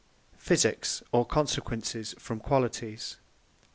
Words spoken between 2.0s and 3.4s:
from Qualities a.